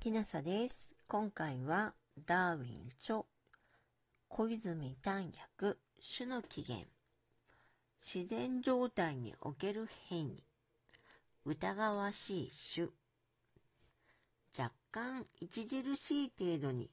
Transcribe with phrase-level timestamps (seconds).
[0.00, 0.94] きなさです。
[1.08, 1.92] 今回は
[2.24, 3.26] ダーウィン著
[4.28, 5.76] 小泉丹訳
[6.16, 6.88] 種の起源。
[8.02, 10.42] 自然状態における変異。
[11.44, 12.88] 疑わしい種。
[14.58, 16.88] 若干著しい程度に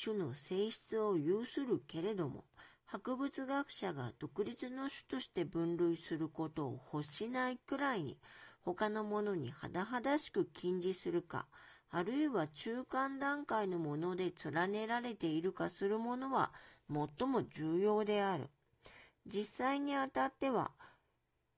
[0.00, 2.44] 種の性質を有するけれども
[2.86, 8.18] 博物学者が独立の種として分類することを欲しないくらいに
[8.60, 11.46] 他のものに甚だしく禁じするか
[11.94, 16.50] あるいは中間段階のもので連ねられているかするものは
[16.88, 18.48] 最も重要である。
[19.26, 20.70] 実際にあたっては、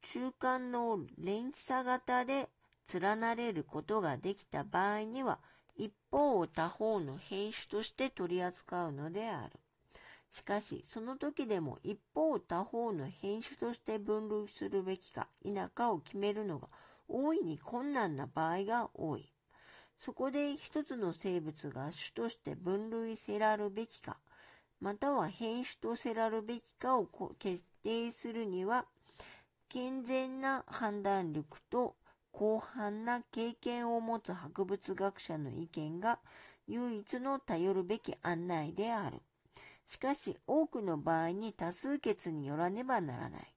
[0.02, 2.48] 中間の連鎖型で
[2.92, 5.39] 連なれることができた場合には、
[5.77, 9.53] 一方を他方の変種として取り扱うのである。
[10.30, 16.69] しかし、その時でも一方を他方の変種として分類するべきか否かを決めるのが
[17.06, 19.34] 大いに困難な場合が多い。
[19.98, 24.19] そこで一つの生物が種として分類せらるべきか、
[24.81, 27.06] または変種とせらるべきかを
[27.39, 28.87] 決定するには、
[29.69, 31.97] 健全な判断力と
[32.33, 36.19] 広範な経験を持つ博物学者の意見が
[36.67, 39.22] 唯一の頼るべき案内である。
[39.87, 43.55] しかし多くの場合に多数決によらねばならない。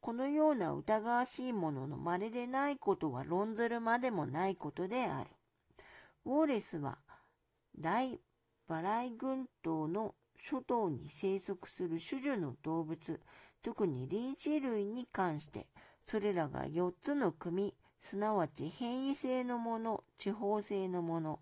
[0.00, 5.30] このような疑わしいものの稀でないことは論ずるまでもないことである。
[6.26, 6.98] ウォレスは
[7.78, 8.18] 大
[8.66, 13.20] バライ群島の諸島に生息する種々の動物、
[13.62, 15.68] 特に臨死類に関して、
[16.02, 21.38] それらが4つの組、すなわち変異性のもの、地方性のもの、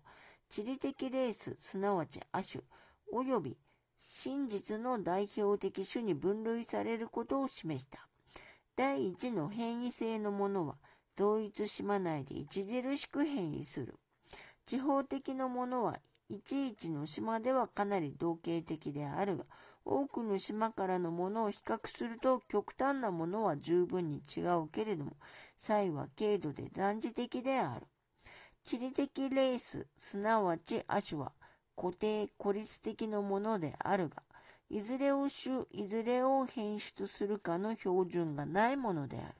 [0.49, 2.63] 地理的レース、すなわち亜種、
[3.11, 3.57] 及び
[3.97, 8.07] 真実の代表的種に分類されることを示した。
[8.75, 10.75] 第一の変異性のものは、
[11.15, 13.95] 同一島内で著しく変異する。
[14.65, 15.99] 地方的なものは
[16.29, 19.45] いちいちの島ではかなり同型的であるが、
[19.85, 25.11] 多くの島からのものを比較すると極端なものは十分に違うけれども、
[25.57, 27.85] 差異は軽度で断じ的である。
[28.63, 31.31] 地理的レース、すなわち亜種は
[31.75, 34.23] 固定、孤立的なものであるが、
[34.71, 39.35] いずれを種、いずれを変種とするかの標準がないものである。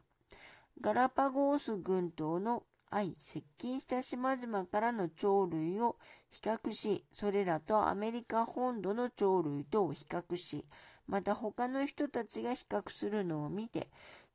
[0.82, 2.62] ガラパゴース群島の
[2.96, 5.98] 相接近した島々からの鳥類を
[6.30, 10.64] 比較し、それらとアメリカ本土の鳥類とを比較し、
[11.06, 13.90] また他の人たちが比較するのを見て、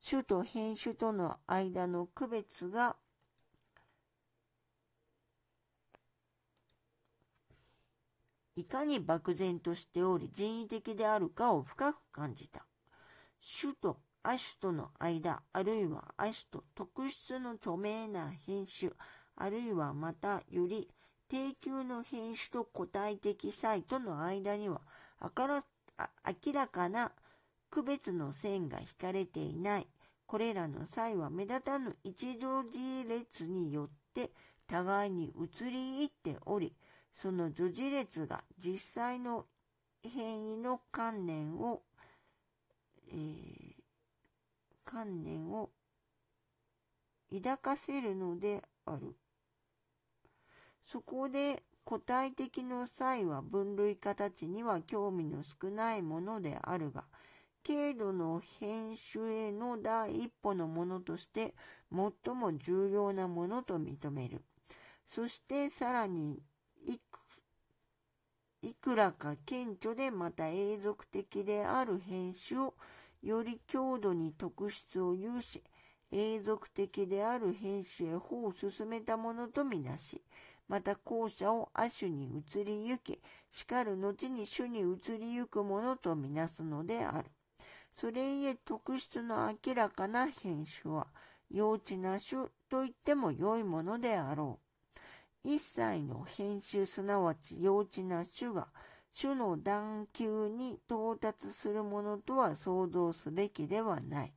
[0.07, 2.95] 種と変種との間の区別が
[8.55, 12.63] いかに漠然としており人為的であるかを深く感じた。
[13.59, 18.91] 種と亜種との間、あるいは亜種と特質の著名な品種、
[19.35, 20.87] あるいはまたより
[21.27, 24.81] 低級の品種と個体的サイトの間には
[25.19, 27.11] 明らかな
[27.71, 29.87] 区別の線が引かれていない。
[30.27, 34.31] これらの際は目立たぬ一乗字列によって
[34.67, 36.73] 互いに移り入っており、
[37.11, 39.45] その女字列が実際の
[40.03, 41.81] 変異の観念を、
[43.09, 43.60] えー
[44.91, 45.69] 観念を
[47.33, 49.15] 抱かせるのである。
[50.83, 57.05] そこで個体的の際は分類形には興味の少ないものであるが、
[57.65, 61.53] 軽度の編集への第一歩のものとして
[61.91, 64.41] 最も重要なものと認める。
[65.05, 66.41] そしてさらに
[68.63, 72.75] いくらか顕著でまた永続的である編集を
[73.21, 75.63] より強度に特質を有し、
[76.11, 80.21] 永続的である変種へ歩を進めたものとみなし、
[80.67, 87.29] また後者を亜種に移りゆき、しかる後に種に移りゆくものとみなすのである。
[87.91, 91.07] それゆえ特質の明らかな変種は、
[91.49, 94.59] 幼稚な種と言っても良いものであろ
[95.45, 95.49] う。
[95.49, 98.67] 一切の変種すなわち幼稚な種が、
[99.19, 104.33] 種の段級に到達するものとは想像すべきではない。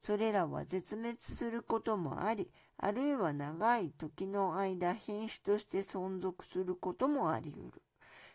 [0.00, 2.48] それらは絶滅することもあり、
[2.78, 7.82] あるいは長い時の間変種として存続することもあり得る。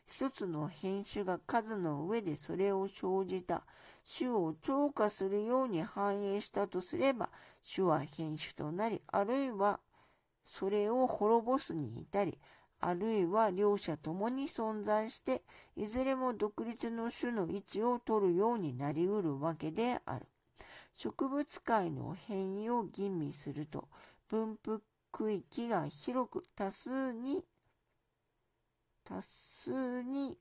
[0.05, 3.63] 一つの変種が数の上でそれを生じた
[4.17, 7.29] 種を超過するように反映したとすれば、
[7.75, 9.79] 種は変種となり、あるいは
[10.45, 12.39] それを滅ぼすに至り、
[12.81, 15.41] あるいは両者ともに存在して、
[15.75, 20.25] いずれも独立の種の位置を取るようになりうるわけである。
[20.95, 23.87] 植物界の変異を吟味すると、
[24.29, 24.81] 分布
[25.11, 27.43] 区域が広く多数に
[29.03, 30.37] 多数に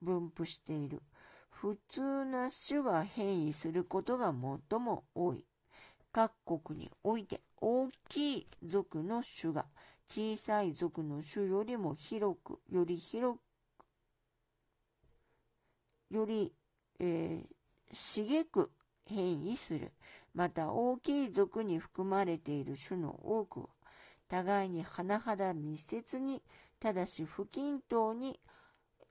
[0.00, 1.02] 分布している。
[1.50, 4.32] 普通な種が変異することが
[4.70, 5.44] 最も多い。
[6.12, 9.66] 各国において大きい族の種が
[10.10, 13.38] 小さい族の種よりも広く、より広
[16.10, 16.54] く、より、
[16.98, 17.46] えー、
[17.92, 18.70] 茂く
[19.04, 19.92] 変異する。
[20.34, 23.68] また大きい族に含まれている種の多くは、
[24.28, 26.42] 互いに甚だ密接に、
[26.80, 28.40] ただし不均等に、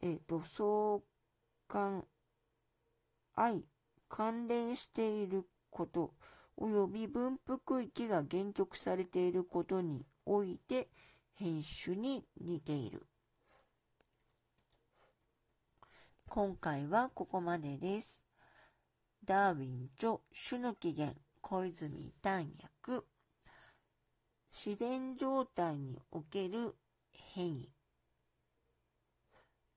[0.01, 1.01] えっ、ー、と、相
[1.67, 2.05] 関、
[3.35, 3.63] 愛、
[4.09, 6.15] 関連していること、
[6.57, 10.89] 及び分布区域が限局されていることにおいて
[11.35, 13.07] 編集に似ている。
[16.27, 18.25] 今回はここまでです。
[19.23, 20.19] ダーウィン著
[20.49, 23.05] 種の起源小泉丹訳
[24.51, 26.75] 自然状態における
[27.33, 27.71] 変異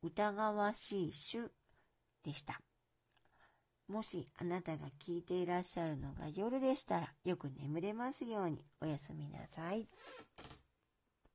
[0.02, 1.44] 疑わしい種
[2.24, 2.60] でした。
[3.90, 9.88] もしあなたが聞いていらっしゃるのが夜でしたらよく眠れますようにおやすみなさい。